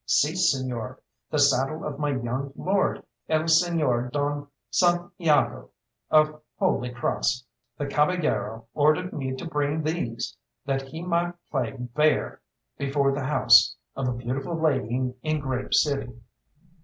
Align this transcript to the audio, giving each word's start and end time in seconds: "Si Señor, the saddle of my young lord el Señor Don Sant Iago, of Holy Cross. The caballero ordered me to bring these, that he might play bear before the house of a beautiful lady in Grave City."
"Si 0.03 0.33
Señor, 0.33 0.97
the 1.29 1.37
saddle 1.37 1.85
of 1.85 1.99
my 1.99 2.09
young 2.09 2.51
lord 2.55 3.03
el 3.29 3.43
Señor 3.43 4.11
Don 4.11 4.47
Sant 4.71 5.11
Iago, 5.19 5.69
of 6.09 6.41
Holy 6.57 6.89
Cross. 6.89 7.45
The 7.77 7.85
caballero 7.85 8.65
ordered 8.73 9.13
me 9.13 9.35
to 9.35 9.45
bring 9.45 9.83
these, 9.83 10.35
that 10.65 10.81
he 10.81 11.03
might 11.03 11.35
play 11.51 11.73
bear 11.77 12.41
before 12.79 13.11
the 13.11 13.25
house 13.25 13.75
of 13.95 14.07
a 14.07 14.13
beautiful 14.13 14.59
lady 14.59 15.13
in 15.21 15.39
Grave 15.39 15.75
City." 15.75 16.11